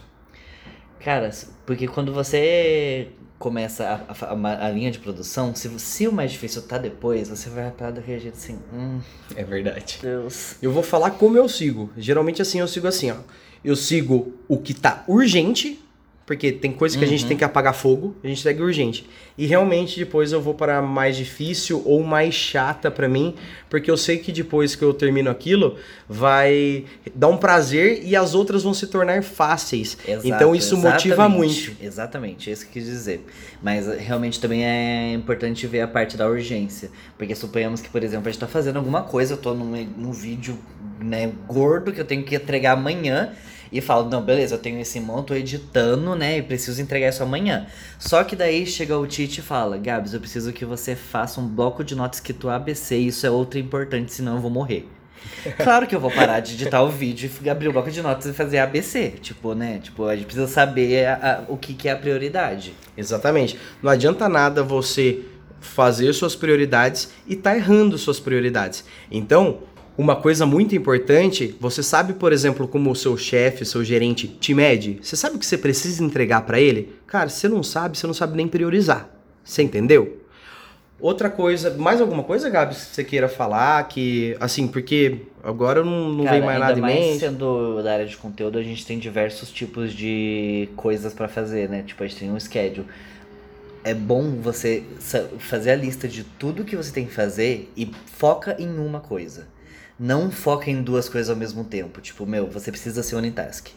Cara, 1.02 1.30
porque 1.64 1.88
quando 1.88 2.12
você 2.12 3.08
começa 3.38 4.04
a, 4.06 4.26
a, 4.26 4.66
a, 4.66 4.70
linha 4.70 4.90
de 4.90 4.98
produção, 4.98 5.54
se, 5.54 5.66
se 5.78 6.06
o 6.06 6.12
mais 6.12 6.30
difícil 6.30 6.60
tá 6.62 6.76
depois, 6.76 7.30
você 7.30 7.48
vai 7.48 7.70
parar 7.70 7.92
daquele 7.92 8.20
jeito 8.20 8.36
assim. 8.36 8.58
Hum, 8.72 9.00
é 9.34 9.42
verdade. 9.42 9.98
Deus. 10.02 10.56
Eu 10.60 10.70
vou 10.70 10.82
falar 10.82 11.12
como 11.12 11.38
eu 11.38 11.48
sigo. 11.48 11.90
Geralmente 11.96 12.42
assim 12.42 12.60
eu 12.60 12.68
sigo 12.68 12.86
assim, 12.86 13.10
ó. 13.10 13.16
Eu 13.64 13.76
sigo 13.76 14.34
o 14.46 14.58
que 14.58 14.74
tá 14.74 15.04
urgente 15.08 15.82
porque 16.30 16.52
tem 16.52 16.70
coisas 16.70 16.96
que 16.96 17.04
uhum. 17.04 17.08
a 17.08 17.12
gente 17.12 17.26
tem 17.26 17.36
que 17.36 17.42
apagar 17.42 17.74
fogo, 17.74 18.14
a 18.22 18.28
gente 18.28 18.40
segue 18.40 18.62
urgente. 18.62 19.04
E 19.36 19.46
realmente 19.46 19.98
depois 19.98 20.30
eu 20.30 20.40
vou 20.40 20.54
para 20.54 20.80
mais 20.80 21.16
difícil 21.16 21.82
ou 21.84 22.04
mais 22.04 22.36
chata 22.36 22.88
para 22.88 23.08
mim, 23.08 23.34
porque 23.68 23.90
eu 23.90 23.96
sei 23.96 24.18
que 24.18 24.30
depois 24.30 24.76
que 24.76 24.84
eu 24.84 24.94
termino 24.94 25.28
aquilo, 25.28 25.76
vai 26.08 26.84
dar 27.16 27.26
um 27.26 27.36
prazer 27.36 28.02
e 28.04 28.14
as 28.14 28.32
outras 28.32 28.62
vão 28.62 28.72
se 28.72 28.86
tornar 28.86 29.24
fáceis. 29.24 29.98
Exato, 30.06 30.28
então 30.28 30.54
isso 30.54 30.76
motiva 30.76 31.28
muito. 31.28 31.72
Exatamente, 31.82 32.48
é 32.48 32.52
isso 32.52 32.62
que 32.62 32.78
eu 32.78 32.84
quis 32.84 32.84
dizer. 32.84 33.26
Mas 33.60 33.88
eh, 33.88 33.96
realmente 33.98 34.38
também 34.38 34.64
é 34.64 35.12
importante 35.12 35.66
ver 35.66 35.80
a 35.80 35.88
parte 35.88 36.16
da 36.16 36.28
urgência. 36.28 36.92
Porque 37.18 37.34
suponhamos 37.34 37.80
que, 37.80 37.88
por 37.88 38.04
exemplo, 38.04 38.28
a 38.28 38.30
gente 38.30 38.40
tá 38.40 38.46
fazendo 38.46 38.76
alguma 38.76 39.02
coisa, 39.02 39.32
eu 39.32 39.36
tô 39.36 39.52
num, 39.52 39.84
num 39.96 40.12
vídeo 40.12 40.56
né, 41.00 41.32
gordo 41.48 41.90
que 41.90 42.00
eu 42.00 42.04
tenho 42.04 42.22
que 42.22 42.36
entregar 42.36 42.74
amanhã 42.74 43.32
e 43.72 43.80
falo, 43.80 44.08
não, 44.08 44.22
beleza, 44.22 44.54
eu 44.54 44.58
tenho 44.58 44.80
esse 44.80 44.98
monte, 44.98 45.28
tô 45.28 45.34
editando, 45.34 46.14
né? 46.14 46.38
E 46.38 46.42
preciso 46.42 46.80
entregar 46.80 47.08
isso 47.08 47.22
amanhã. 47.22 47.66
Só 47.98 48.24
que 48.24 48.34
daí 48.34 48.66
chega 48.66 48.98
o 48.98 49.06
Tite 49.06 49.40
e 49.40 49.42
fala, 49.42 49.78
Gabs, 49.78 50.12
eu 50.12 50.20
preciso 50.20 50.52
que 50.52 50.64
você 50.64 50.96
faça 50.96 51.40
um 51.40 51.46
bloco 51.46 51.84
de 51.84 51.94
notas 51.94 52.18
escrito 52.18 52.48
ABC, 52.48 52.96
isso 52.96 53.26
é 53.26 53.30
outro 53.30 53.58
importante, 53.58 54.12
senão 54.12 54.36
eu 54.36 54.40
vou 54.40 54.50
morrer. 54.50 54.88
Claro 55.62 55.86
que 55.86 55.94
eu 55.94 56.00
vou 56.00 56.10
parar 56.10 56.40
de 56.40 56.54
editar 56.54 56.82
o 56.82 56.88
vídeo 56.88 57.30
e 57.42 57.50
abrir 57.50 57.68
o 57.68 57.72
bloco 57.72 57.90
de 57.90 58.02
notas 58.02 58.26
e 58.26 58.32
fazer 58.32 58.58
ABC. 58.58 59.14
Tipo, 59.20 59.54
né? 59.54 59.78
Tipo, 59.82 60.06
a 60.06 60.16
gente 60.16 60.24
precisa 60.24 60.48
saber 60.48 61.06
a, 61.06 61.14
a, 61.14 61.52
o 61.52 61.56
que, 61.56 61.74
que 61.74 61.88
é 61.88 61.92
a 61.92 61.96
prioridade. 61.96 62.74
Exatamente. 62.96 63.58
Não 63.82 63.90
adianta 63.90 64.28
nada 64.28 64.62
você 64.62 65.22
fazer 65.60 66.12
suas 66.14 66.34
prioridades 66.34 67.10
e 67.26 67.36
tá 67.36 67.54
errando 67.54 67.98
suas 67.98 68.18
prioridades. 68.18 68.84
Então, 69.10 69.58
uma 70.00 70.16
coisa 70.16 70.46
muito 70.46 70.74
importante, 70.74 71.54
você 71.60 71.82
sabe, 71.82 72.14
por 72.14 72.32
exemplo, 72.32 72.66
como 72.66 72.90
o 72.90 72.96
seu 72.96 73.18
chefe, 73.18 73.66
seu 73.66 73.84
gerente 73.84 74.26
te 74.26 74.54
mede? 74.54 74.98
Você 75.02 75.14
sabe 75.14 75.36
o 75.36 75.38
que 75.38 75.44
você 75.44 75.58
precisa 75.58 76.02
entregar 76.02 76.40
para 76.46 76.58
ele? 76.58 76.94
Cara, 77.06 77.28
se 77.28 77.40
você 77.40 77.48
não 77.50 77.62
sabe, 77.62 77.98
você 77.98 78.06
não 78.06 78.14
sabe 78.14 78.34
nem 78.34 78.48
priorizar. 78.48 79.10
Você 79.44 79.62
entendeu? 79.62 80.16
Outra 80.98 81.28
coisa, 81.28 81.74
mais 81.76 82.00
alguma 82.00 82.22
coisa, 82.22 82.48
Gabi, 82.48 82.74
que 82.74 82.80
você 82.80 83.04
queira 83.04 83.28
falar? 83.28 83.86
Que, 83.88 84.34
assim, 84.40 84.66
porque 84.66 85.18
agora 85.44 85.84
não, 85.84 86.08
não 86.08 86.24
Cara, 86.24 86.36
veio 86.36 86.46
mais 86.46 86.60
nada 86.60 86.78
em 86.78 86.80
mais 86.80 86.94
mente. 86.94 87.18
sendo 87.20 87.82
da 87.82 87.92
área 87.92 88.06
de 88.06 88.16
conteúdo, 88.16 88.58
a 88.58 88.62
gente 88.62 88.86
tem 88.86 88.98
diversos 88.98 89.50
tipos 89.50 89.92
de 89.92 90.66
coisas 90.76 91.12
pra 91.12 91.28
fazer, 91.28 91.68
né? 91.68 91.82
Tipo, 91.86 92.02
a 92.02 92.06
gente 92.06 92.18
tem 92.18 92.32
um 92.32 92.40
schedule. 92.40 92.86
É 93.84 93.92
bom 93.92 94.30
você 94.40 94.82
fazer 95.38 95.72
a 95.72 95.76
lista 95.76 96.08
de 96.08 96.24
tudo 96.24 96.64
que 96.64 96.74
você 96.74 96.90
tem 96.90 97.04
que 97.04 97.12
fazer 97.12 97.70
e 97.76 97.90
foca 98.16 98.56
em 98.58 98.78
uma 98.78 99.00
coisa. 99.00 99.46
Não 100.02 100.30
foca 100.30 100.70
em 100.70 100.82
duas 100.82 101.10
coisas 101.10 101.28
ao 101.28 101.36
mesmo 101.36 101.62
tempo. 101.62 102.00
Tipo, 102.00 102.24
meu, 102.24 102.46
você 102.46 102.70
precisa 102.70 103.02
ser 103.02 103.16
unitask. 103.16 103.68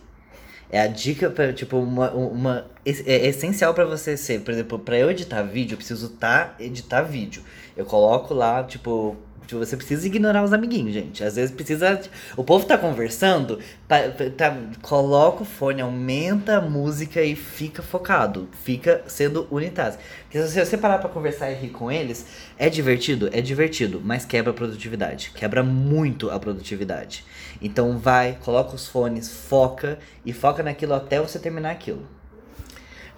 É 0.69 0.79
a 0.79 0.87
dica 0.87 1.29
para 1.29 1.51
tipo, 1.51 1.75
uma, 1.77 2.11
uma 2.11 2.65
é 2.85 3.27
essencial 3.27 3.73
pra 3.73 3.83
você 3.83 4.15
ser, 4.15 4.39
por 4.39 4.51
exemplo, 4.51 4.79
pra 4.79 4.97
eu 4.97 5.11
editar 5.11 5.43
vídeo, 5.43 5.73
eu 5.73 5.77
preciso 5.77 6.07
tá 6.11 6.55
editar 6.61 7.01
vídeo. 7.01 7.43
Eu 7.75 7.85
coloco 7.85 8.33
lá, 8.33 8.63
tipo, 8.63 9.17
tipo, 9.45 9.59
você 9.59 9.75
precisa 9.77 10.05
ignorar 10.07 10.43
os 10.43 10.53
amiguinhos, 10.53 10.93
gente. 10.93 11.23
Às 11.23 11.35
vezes 11.35 11.53
precisa, 11.53 11.99
o 12.35 12.43
povo 12.43 12.65
tá 12.65 12.77
conversando, 12.77 13.59
pa- 13.87 14.09
tá, 14.35 14.57
coloca 14.81 15.43
o 15.43 15.45
fone, 15.45 15.81
aumenta 15.81 16.57
a 16.57 16.61
música 16.61 17.21
e 17.21 17.35
fica 17.35 17.81
focado, 17.81 18.47
fica 18.63 19.03
sendo 19.07 19.47
unitask. 19.51 19.99
Porque 20.23 20.47
se 20.47 20.65
você 20.65 20.77
parar 20.77 20.97
pra 20.97 21.09
conversar 21.09 21.51
e 21.51 21.55
rir 21.55 21.69
com 21.69 21.91
eles, 21.91 22.25
é 22.57 22.69
divertido, 22.69 23.29
é 23.31 23.41
divertido, 23.41 24.01
mas 24.03 24.25
quebra 24.25 24.51
a 24.51 24.53
produtividade, 24.53 25.31
quebra 25.35 25.63
muito 25.63 26.29
a 26.29 26.39
produtividade. 26.39 27.23
Então 27.61 27.97
vai, 27.97 28.37
coloca 28.43 28.75
os 28.75 28.87
fones, 28.87 29.29
foca 29.29 29.99
e 30.25 30.33
foca 30.33 30.63
naquilo 30.63 30.93
até 30.93 31.19
você 31.21 31.39
terminar 31.39 31.71
aquilo. 31.71 32.05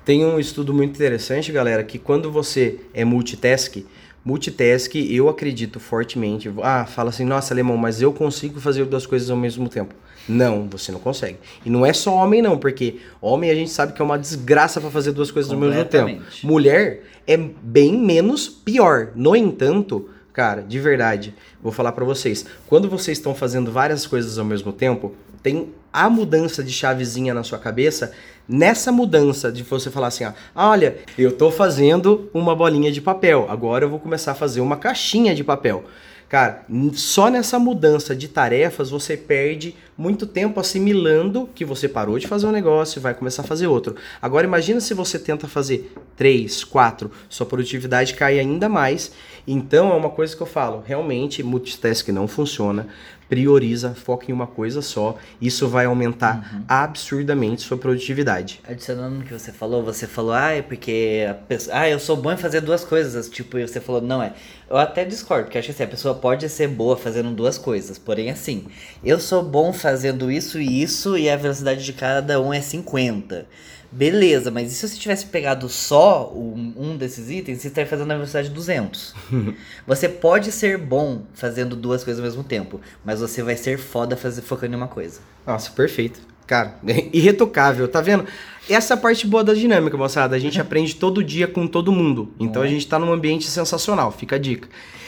Tem 0.03 0.23
um 0.23 0.39
estudo 0.39 0.71
muito 0.71 0.93
interessante, 0.93 1.51
galera, 1.51 1.83
que 1.83 1.97
quando 1.97 2.31
você 2.31 2.79
é 2.93 3.03
multitask, 3.03 3.77
multitask, 4.25 4.95
eu 4.95 5.29
acredito 5.29 5.79
fortemente. 5.79 6.51
Ah, 6.63 6.85
fala 6.85 7.09
assim, 7.09 7.23
nossa, 7.23 7.53
alemão, 7.53 7.77
mas 7.77 8.01
eu 8.01 8.11
consigo 8.11 8.59
fazer 8.59 8.83
duas 8.85 9.05
coisas 9.05 9.29
ao 9.29 9.37
mesmo 9.37 9.69
tempo. 9.69 9.93
Não, 10.27 10.67
você 10.67 10.91
não 10.91 10.99
consegue. 10.99 11.37
E 11.63 11.69
não 11.69 11.85
é 11.85 11.93
só 11.93 12.15
homem, 12.15 12.41
não, 12.41 12.57
porque 12.57 12.97
homem 13.21 13.51
a 13.51 13.53
gente 13.53 13.69
sabe 13.69 13.93
que 13.93 14.01
é 14.01 14.05
uma 14.05 14.17
desgraça 14.17 14.81
pra 14.81 14.89
fazer 14.89 15.11
duas 15.11 15.29
coisas 15.29 15.51
ao 15.51 15.59
mesmo 15.59 15.85
tempo. 15.85 16.23
Mulher 16.43 17.03
é 17.27 17.37
bem 17.37 17.95
menos 17.95 18.49
pior. 18.49 19.11
No 19.13 19.35
entanto, 19.35 20.09
cara, 20.33 20.63
de 20.63 20.79
verdade, 20.79 21.35
vou 21.61 21.71
falar 21.71 21.91
pra 21.91 22.03
vocês. 22.03 22.47
Quando 22.65 22.89
vocês 22.89 23.19
estão 23.19 23.35
fazendo 23.35 23.71
várias 23.71 24.07
coisas 24.07 24.39
ao 24.39 24.45
mesmo 24.45 24.73
tempo, 24.73 25.13
tem 25.43 25.69
a 25.93 26.09
mudança 26.09 26.63
de 26.63 26.71
chavezinha 26.71 27.31
na 27.31 27.43
sua 27.43 27.59
cabeça. 27.59 28.11
Nessa 28.47 28.91
mudança 28.91 29.51
de 29.51 29.63
você 29.63 29.89
falar 29.89 30.07
assim, 30.07 30.25
ó, 30.25 30.33
olha, 30.55 30.97
eu 31.17 31.31
tô 31.31 31.49
fazendo 31.49 32.29
uma 32.33 32.55
bolinha 32.55 32.91
de 32.91 33.01
papel, 33.01 33.47
agora 33.49 33.85
eu 33.85 33.89
vou 33.89 33.99
começar 33.99 34.33
a 34.33 34.35
fazer 34.35 34.61
uma 34.61 34.77
caixinha 34.77 35.33
de 35.33 35.43
papel. 35.43 35.83
Cara, 36.27 36.65
só 36.93 37.29
nessa 37.29 37.59
mudança 37.59 38.15
de 38.15 38.27
tarefas 38.27 38.89
você 38.89 39.15
perde 39.15 39.75
muito 39.95 40.25
tempo 40.25 40.59
assimilando 40.59 41.47
que 41.53 41.63
você 41.63 41.87
parou 41.87 42.17
de 42.17 42.27
fazer 42.27 42.47
um 42.47 42.51
negócio 42.51 42.99
e 42.99 43.01
vai 43.01 43.13
começar 43.13 43.43
a 43.43 43.45
fazer 43.45 43.67
outro. 43.67 43.95
Agora 44.19 44.45
imagina 44.45 44.79
se 44.79 44.93
você 44.95 45.19
tenta 45.19 45.47
fazer 45.47 45.93
três, 46.17 46.63
quatro, 46.63 47.11
sua 47.29 47.45
produtividade 47.45 48.15
cai 48.15 48.39
ainda 48.39 48.67
mais. 48.67 49.11
Então 49.47 49.93
é 49.93 49.95
uma 49.95 50.09
coisa 50.09 50.35
que 50.35 50.41
eu 50.41 50.47
falo, 50.47 50.83
realmente 50.85 51.43
multitask 51.43 52.09
não 52.09 52.27
funciona. 52.27 52.87
Prioriza, 53.29 53.93
foca 53.95 54.29
em 54.29 54.33
uma 54.33 54.47
coisa 54.47 54.81
só. 54.81 55.17
Isso 55.41 55.67
vai 55.67 55.85
aumentar 55.85 56.63
absurdamente 56.67 57.61
sua 57.61 57.77
produtividade. 57.77 58.61
Adicionando 58.67 59.15
no 59.15 59.23
que 59.23 59.33
você 59.33 59.51
falou, 59.51 59.83
você 59.83 60.07
falou, 60.07 60.33
ah, 60.33 60.51
é 60.51 60.61
porque 60.61 61.25
a 61.29 61.33
pessoa, 61.33 61.79
ah, 61.79 61.89
eu 61.89 61.99
sou 61.99 62.15
bom 62.15 62.31
em 62.31 62.37
fazer 62.37 62.61
duas 62.61 62.83
coisas. 62.83 63.29
Tipo, 63.29 63.57
e 63.57 63.67
você 63.67 63.79
falou, 63.79 64.01
não 64.01 64.21
é. 64.21 64.33
Eu 64.69 64.77
até 64.77 65.05
discordo, 65.05 65.45
porque 65.45 65.57
acho 65.57 65.67
que 65.67 65.71
assim, 65.73 65.83
a 65.83 65.87
pessoa 65.87 66.15
pode 66.15 66.47
ser 66.49 66.67
boa 66.67 66.97
fazendo 66.97 67.31
duas 67.31 67.57
coisas. 67.57 67.97
Porém, 67.99 68.31
assim, 68.31 68.65
eu 69.03 69.19
sou 69.19 69.43
bom 69.43 69.71
fazendo 69.71 70.31
isso 70.31 70.59
e 70.59 70.81
isso, 70.81 71.17
e 71.17 71.29
a 71.29 71.35
velocidade 71.35 71.83
de 71.85 71.93
cada 71.93 72.41
um 72.41 72.53
é 72.53 72.61
50. 72.61 73.45
Beleza, 73.91 74.51
mas 74.51 74.71
e 74.71 74.75
se 74.75 74.87
você 74.87 74.97
tivesse 74.97 75.27
pegado 75.27 75.69
só 75.69 76.31
um, 76.33 76.73
um 76.75 76.97
desses 76.97 77.29
itens, 77.29 77.61
você 77.61 77.67
estaria 77.67 77.89
fazendo 77.89 78.07
na 78.07 78.15
velocidade 78.15 78.49
200. 78.49 79.13
você 79.87 80.09
pode 80.09 80.51
ser 80.51 80.77
bom 80.77 81.21
fazendo 81.33 81.75
duas 81.75 82.03
coisas 82.03 82.19
ao 82.21 82.29
mesmo 82.29 82.43
tempo, 82.43 82.81
mas 83.05 83.21
você 83.21 83.41
vai 83.43 83.55
ser 83.55 83.77
foda 83.77 84.17
fazer, 84.17 84.41
focando 84.41 84.73
em 84.73 84.77
uma 84.77 84.87
coisa. 84.87 85.21
Nossa, 85.45 85.71
perfeito. 85.71 86.34
Cara, 86.47 86.75
irretocável, 87.13 87.87
tá 87.87 88.01
vendo? 88.01 88.25
Essa 88.69 88.93
é 88.93 88.97
a 88.97 88.99
parte 88.99 89.27
boa 89.27 89.43
da 89.43 89.53
dinâmica, 89.53 89.95
moçada. 89.97 90.35
A 90.35 90.39
gente 90.39 90.59
aprende 90.61 90.95
todo 90.95 91.23
dia 91.23 91.47
com 91.47 91.67
todo 91.67 91.91
mundo. 91.91 92.31
Então 92.39 92.61
a 92.61 92.67
gente 92.67 92.87
tá 92.87 92.97
num 92.99 93.11
ambiente 93.11 93.45
sensacional, 93.47 94.11
fica 94.11 94.35
a 94.35 94.39
dica. 94.39 94.67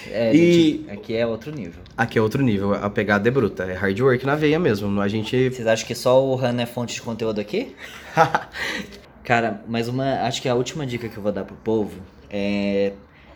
É, 0.10 0.34
E- 0.34 0.82
gente, 0.86 0.90
aqui 0.92 1.16
é 1.16 1.28
outro 1.28 1.52
nível. 1.52 1.82
Aqui 1.98 2.18
é 2.18 2.22
outro 2.22 2.42
nível, 2.42 2.74
a 2.74 2.90
pegada 2.90 3.28
é 3.28 3.32
bruta, 3.32 3.64
é 3.66 3.74
hard 3.74 4.00
work 4.00 4.26
na 4.26 4.36
veia 4.36 4.58
mesmo. 4.60 5.02
A 5.02 5.08
gente. 5.08 5.50
Vocês 5.50 5.68
acham 5.68 5.86
que 5.86 5.96
só 5.96 6.24
o 6.24 6.40
Han 6.40 6.62
é 6.62 6.66
fonte 6.66 6.94
de 6.94 7.02
conteúdo 7.02 7.42
aqui? 7.42 7.76
Cara, 9.24 9.62
mas 9.68 9.88
uma. 9.88 10.22
Acho 10.22 10.42
que 10.42 10.48
a 10.48 10.56
última 10.56 10.86
dica 10.86 11.10
que 11.10 11.18
eu 11.18 11.24
vou 11.24 11.32
dar 11.32 11.44
pro 11.44 11.56
povo 11.58 11.92
é 12.30 12.94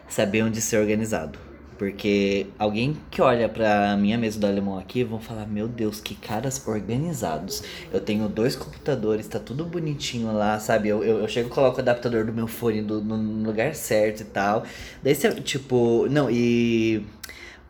saber 0.08 0.44
onde 0.44 0.62
ser 0.62 0.78
organizado. 0.78 1.38
Porque 1.82 2.46
alguém 2.60 2.96
que 3.10 3.24
olha 3.24 3.50
pra 3.50 3.98
minha 3.98 4.16
mesa 4.16 4.40
do 4.40 4.46
alemão 4.46 4.78
aqui 4.78 5.04
vão 5.04 5.20
falar: 5.20 5.48
Meu 5.48 5.68
Deus, 5.68 6.00
que 6.00 6.14
caras 6.14 6.62
organizados. 6.68 7.64
Eu 7.92 8.00
tenho 8.00 8.30
dois 8.30 8.56
computadores, 8.56 9.28
tá 9.28 9.40
tudo 9.40 9.66
bonitinho 9.66 10.32
lá, 10.32 10.60
sabe? 10.60 10.90
Eu, 10.90 11.04
eu, 11.04 11.18
eu 11.22 11.28
chego 11.28 11.50
e 11.50 11.52
coloco 11.52 11.78
o 11.78 11.80
adaptador 11.80 12.24
do 12.24 12.32
meu 12.32 12.46
fone 12.46 12.84
do- 12.84 13.02
no, 13.02 13.18
no 13.18 13.48
lugar 13.48 13.74
certo 13.74 14.22
e 14.22 14.26
tal. 14.26 14.64
Daí 15.02 15.16
você, 15.16 15.32
tipo. 15.42 16.06
Não, 16.12 16.30
e. 16.30 17.04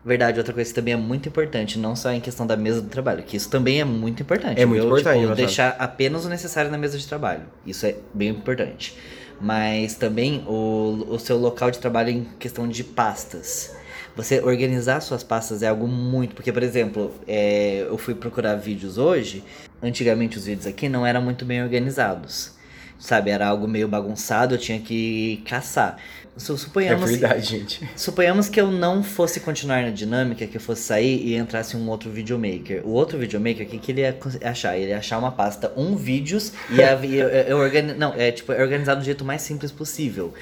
Verdade, 0.04 0.36
outra 0.38 0.52
coisa 0.52 0.68
que 0.68 0.74
também 0.74 0.92
é 0.92 0.96
muito 0.98 1.26
importante, 1.30 1.78
não 1.78 1.96
só 1.96 2.12
em 2.12 2.20
questão 2.20 2.46
da 2.46 2.54
mesa 2.54 2.82
do 2.82 2.88
trabalho, 2.90 3.22
que 3.22 3.34
isso 3.38 3.48
também 3.48 3.80
é 3.80 3.84
muito 3.84 4.20
importante. 4.20 4.60
É 4.60 4.66
muito 4.66 4.82
viu? 4.82 4.90
importante, 4.90 5.20
Tipo, 5.22 5.34
deixar 5.34 5.70
apenas 5.78 6.26
o 6.26 6.28
necessário 6.28 6.70
na 6.70 6.76
mesa 6.76 6.98
de 6.98 7.08
trabalho. 7.08 7.44
Isso 7.64 7.86
é 7.86 7.96
bem 8.12 8.28
importante. 8.28 8.94
Mas 9.40 9.94
também 9.94 10.44
o, 10.46 11.06
o 11.08 11.18
seu 11.18 11.38
local 11.38 11.70
de 11.70 11.78
trabalho 11.78 12.10
em 12.10 12.24
questão 12.38 12.68
de 12.68 12.84
pastas. 12.84 13.80
Você 14.16 14.40
organizar 14.40 15.00
suas 15.00 15.22
pastas 15.22 15.62
é 15.62 15.68
algo 15.68 15.86
muito. 15.88 16.34
Porque, 16.34 16.52
por 16.52 16.62
exemplo, 16.62 17.12
é, 17.26 17.86
eu 17.88 17.96
fui 17.96 18.14
procurar 18.14 18.56
vídeos 18.56 18.98
hoje. 18.98 19.42
Antigamente 19.82 20.36
os 20.38 20.44
vídeos 20.46 20.66
aqui 20.66 20.88
não 20.88 21.06
eram 21.06 21.22
muito 21.22 21.44
bem 21.44 21.62
organizados. 21.62 22.52
Sabe, 22.98 23.30
era 23.32 23.48
algo 23.48 23.66
meio 23.66 23.88
bagunçado, 23.88 24.54
eu 24.54 24.58
tinha 24.58 24.78
que 24.78 25.42
caçar. 25.48 25.96
Su- 26.36 26.54
É 26.54 26.56
Suponhamos, 26.56 27.10
verdade, 27.10 27.44
gente. 27.44 27.90
Suponhamos 27.96 28.48
que 28.48 28.60
eu 28.60 28.70
não 28.70 29.02
fosse 29.02 29.40
continuar 29.40 29.82
na 29.82 29.90
dinâmica, 29.90 30.46
que 30.46 30.56
eu 30.56 30.60
fosse 30.60 30.82
sair 30.82 31.20
e 31.26 31.34
entrasse 31.34 31.76
um 31.76 31.88
outro 31.90 32.08
videomaker. 32.10 32.80
O 32.86 32.90
outro 32.90 33.18
videomaker, 33.18 33.66
o 33.66 33.68
que, 33.68 33.78
que 33.78 33.90
ele 33.90 34.02
ia 34.02 34.16
achar? 34.44 34.78
Ele 34.78 34.90
ia 34.90 34.98
achar 34.98 35.18
uma 35.18 35.32
pasta, 35.32 35.72
um 35.76 35.96
vídeos, 35.96 36.52
e 36.70 36.76
ia- 36.76 36.94
e 37.04 37.16
eu, 37.18 37.28
eu 37.28 37.58
organi- 37.58 37.94
Não, 37.94 38.14
é 38.14 38.30
tipo, 38.30 38.52
é 38.52 38.62
organizado 38.62 39.00
do 39.00 39.04
jeito 39.04 39.24
mais 39.24 39.42
simples 39.42 39.72
possível. 39.72 40.32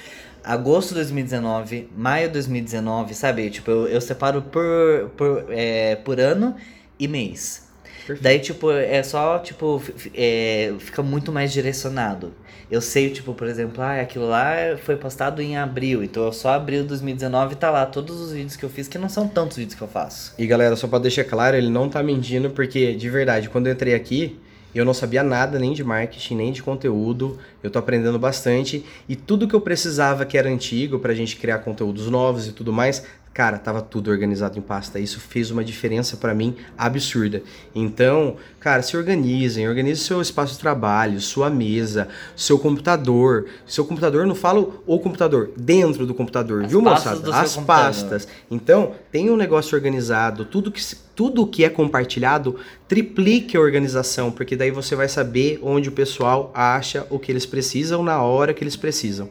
Agosto 0.45 0.89
de 0.91 0.95
2019, 0.97 1.89
maio 1.97 2.29
de 2.29 2.35
2019, 2.35 3.15
sabe? 3.15 3.51
Tipo, 3.51 3.71
eu, 3.71 3.89
eu 3.89 4.01
separo 4.01 4.43
por, 4.43 5.11
por, 5.17 5.47
é, 5.51 5.97
por 5.97 6.19
ano 6.21 6.55
e 6.99 7.07
mês. 7.07 7.69
Perfeito. 8.07 8.23
Daí, 8.23 8.41
tipo, 8.41 8.71
é 8.71 9.03
só, 9.03 9.39
tipo, 9.39 9.83
é, 10.15 10.73
fica 10.79 11.03
muito 11.03 11.31
mais 11.31 11.53
direcionado. 11.53 12.33
Eu 12.71 12.81
sei, 12.81 13.11
tipo, 13.11 13.35
por 13.35 13.49
exemplo, 13.49 13.83
ah, 13.83 14.01
aquilo 14.01 14.29
lá 14.29 14.55
foi 14.85 14.97
postado 14.97 15.43
em 15.43 15.57
abril, 15.57 16.05
então 16.05 16.33
só 16.33 16.51
abril 16.51 16.83
de 16.83 16.89
2019 16.89 17.57
tá 17.57 17.69
lá 17.69 17.85
todos 17.85 18.21
os 18.21 18.33
vídeos 18.33 18.55
que 18.55 18.65
eu 18.65 18.71
fiz, 18.71 18.87
que 18.87 18.97
não 18.97 19.09
são 19.09 19.27
tantos 19.27 19.57
vídeos 19.57 19.75
que 19.75 19.83
eu 19.83 19.89
faço. 19.89 20.35
E 20.39 20.47
galera, 20.47 20.77
só 20.77 20.87
pra 20.87 21.01
deixar 21.01 21.25
claro, 21.25 21.57
ele 21.57 21.69
não 21.69 21.89
tá 21.89 22.01
mentindo, 22.03 22.51
porque 22.51 22.95
de 22.95 23.11
verdade, 23.11 23.49
quando 23.49 23.67
eu 23.67 23.73
entrei 23.73 23.93
aqui, 23.93 24.39
eu 24.79 24.85
não 24.85 24.95
sabia 24.95 25.23
nada 25.23 25.59
nem 25.59 25.73
de 25.73 25.83
marketing, 25.83 26.37
nem 26.37 26.53
de 26.53 26.63
conteúdo. 26.63 27.39
Eu 27.63 27.71
tô 27.71 27.79
aprendendo 27.79 28.19
bastante. 28.19 28.85
E 29.09 29.17
tudo 29.17 29.49
que 29.49 29.55
eu 29.55 29.61
precisava 29.61 30.25
que 30.25 30.39
era 30.39 30.49
antigo 30.49 30.99
pra 30.99 31.15
gente 31.15 31.37
criar 31.37 31.59
conteúdos 31.59 32.09
novos 32.09 32.47
e 32.47 32.53
tudo 32.53 32.73
mais, 32.73 33.05
cara, 33.33 33.59
tava 33.59 33.81
tudo 33.81 34.11
organizado 34.11 34.59
em 34.59 34.63
pasta. 34.63 34.99
Isso 34.99 35.21
fez 35.21 35.51
uma 35.51 35.65
diferença 35.65 36.17
pra 36.17 36.35
mim 36.35 36.57
absurda. 36.77 37.43
Então, 37.75 38.37
cara, 38.59 38.83
se 38.83 38.97
organizem, 38.97 39.69
organize 39.69 40.03
seu 40.03 40.21
espaço 40.21 40.55
de 40.55 40.59
trabalho, 40.59 41.21
sua 41.21 41.49
mesa, 41.49 42.09
seu 42.35 42.59
computador. 42.59 43.47
Seu 43.67 43.85
computador, 43.85 44.27
não 44.27 44.35
falo 44.35 44.83
o 44.87 44.99
computador, 44.99 45.51
dentro 45.57 46.07
do 46.07 46.15
computador, 46.15 46.65
As 46.65 46.71
viu, 46.71 46.83
moçada? 46.83 47.17
As 47.17 47.55
computador. 47.55 47.65
pastas. 47.65 48.29
Então, 48.51 48.95
tenha 49.13 49.33
um 49.33 49.37
negócio 49.37 49.77
organizado, 49.77 50.45
tudo 50.45 50.73
que, 50.73 50.83
tudo 51.15 51.47
que 51.47 51.65
é 51.65 51.69
compartilhado, 51.69 52.57
triplique 52.89 53.57
a 53.57 53.61
organização, 53.61 54.33
porque 54.33 54.57
daí 54.57 54.71
você 54.71 54.97
vai 54.97 55.09
saber 55.09 55.61
onde 55.63 55.89
o 55.89 55.93
pessoal 55.93 56.51
acha 56.53 57.07
o 57.09 57.19
que 57.19 57.31
eles 57.31 57.47
precisam 57.47 58.03
na 58.03 58.21
hora 58.23 58.53
que 58.53 58.65
eles 58.65 58.77
precisam. 58.77 59.31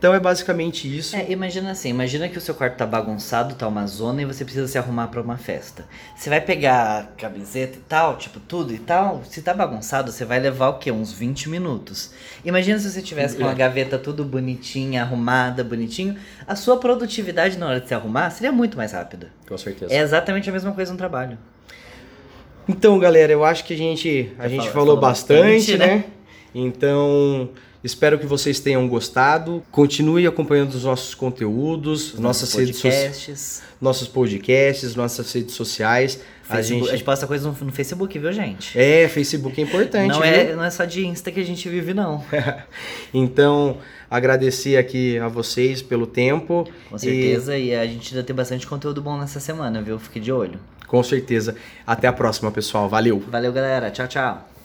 Então 0.00 0.14
é 0.14 0.18
basicamente 0.18 0.88
isso. 0.96 1.14
É, 1.14 1.30
imagina 1.30 1.72
assim, 1.72 1.90
imagina 1.90 2.26
que 2.26 2.38
o 2.38 2.40
seu 2.40 2.54
quarto 2.54 2.74
tá 2.78 2.86
bagunçado, 2.86 3.54
tá 3.54 3.68
uma 3.68 3.86
zona 3.86 4.22
e 4.22 4.24
você 4.24 4.46
precisa 4.46 4.66
se 4.66 4.78
arrumar 4.78 5.08
para 5.08 5.20
uma 5.20 5.36
festa. 5.36 5.84
Você 6.16 6.30
vai 6.30 6.40
pegar 6.40 7.00
a 7.00 7.02
camiseta 7.20 7.76
e 7.76 7.82
tal, 7.82 8.16
tipo 8.16 8.40
tudo 8.40 8.72
e 8.72 8.78
tal. 8.78 9.20
Se 9.28 9.42
tá 9.42 9.52
bagunçado, 9.52 10.10
você 10.10 10.24
vai 10.24 10.40
levar 10.40 10.70
o 10.70 10.78
quê? 10.78 10.90
Uns 10.90 11.12
20 11.12 11.50
minutos. 11.50 12.12
Imagina 12.42 12.78
se 12.78 12.90
você 12.90 13.02
tivesse 13.02 13.36
com 13.36 13.44
a 13.46 13.52
gaveta 13.52 13.98
tudo 13.98 14.24
bonitinha, 14.24 15.02
arrumada, 15.02 15.62
bonitinho. 15.62 16.16
A 16.46 16.56
sua 16.56 16.78
produtividade 16.78 17.58
na 17.58 17.68
hora 17.68 17.80
de 17.82 17.86
se 17.86 17.92
arrumar 17.94 18.30
seria 18.30 18.50
muito 18.50 18.78
mais 18.78 18.92
rápida. 18.92 19.28
Com 19.46 19.58
certeza. 19.58 19.92
É 19.92 19.98
exatamente 19.98 20.48
a 20.48 20.52
mesma 20.54 20.72
coisa 20.72 20.90
no 20.92 20.96
trabalho. 20.96 21.36
Então, 22.66 22.98
galera, 22.98 23.32
eu 23.32 23.44
acho 23.44 23.64
que 23.64 23.74
a 23.74 23.76
gente, 23.76 24.32
a 24.38 24.48
gente 24.48 24.60
falou- 24.70 24.72
falou, 24.72 24.86
falou 24.86 24.96
bastante, 24.96 25.42
bastante, 25.72 25.76
né? 25.76 25.86
né? 25.86 26.04
Então, 26.54 27.48
espero 27.82 28.18
que 28.18 28.26
vocês 28.26 28.58
tenham 28.60 28.86
gostado. 28.88 29.62
Continue 29.70 30.26
acompanhando 30.26 30.74
os 30.74 30.84
nossos 30.84 31.14
conteúdos, 31.14 32.18
nossas 32.18 32.52
redes 32.54 32.76
sociais, 32.76 33.04
podcasts. 33.16 33.62
nossos 33.80 34.08
podcasts, 34.08 34.94
nossas 34.94 35.32
redes 35.32 35.54
sociais. 35.54 36.20
A 36.48 36.54
Facebook- 36.56 36.80
A 36.82 36.84
gente 36.86 36.90
gente 36.98 37.04
posta 37.04 37.26
coisa 37.28 37.48
no, 37.48 37.64
no 37.66 37.72
Facebook, 37.72 38.18
viu, 38.18 38.32
gente? 38.32 38.76
É, 38.76 39.08
Facebook 39.08 39.60
é 39.60 39.64
importante, 39.64 40.08
não, 40.10 40.20
viu? 40.20 40.28
é, 40.28 40.56
não 40.56 40.64
é 40.64 40.70
só 40.70 40.84
de 40.84 41.06
Insta 41.06 41.30
que 41.30 41.38
a 41.38 41.44
gente 41.44 41.68
vive, 41.68 41.94
não. 41.94 42.24
Então, 43.14 43.78
agradecer 44.10 44.76
aqui 44.76 45.16
a 45.18 45.28
vocês 45.28 45.80
pelo 45.80 46.06
tempo. 46.06 46.68
Com 46.88 46.98
certeza. 46.98 47.56
E, 47.56 47.74
a 47.74 47.86
gente 47.86 48.12
ainda 48.14 48.26
tem 48.26 48.34
bastante 48.34 48.66
conteúdo 48.66 49.00
bom 49.00 49.16
nessa 49.18 49.38
semana, 49.40 49.80
viu? 49.80 49.98
Fique 49.98 50.18
de 50.18 50.32
olho. 50.32 50.58
E, 50.82 50.86
com 50.86 51.02
certeza. 51.04 51.54
Até 51.86 52.08
a 52.08 52.12
próxima, 52.12 52.50
pessoal. 52.50 52.88
Valeu! 52.88 53.22
Valeu, 53.28 53.52
galera. 53.52 53.90
Tchau, 53.92 54.08
tchau. 54.08 54.59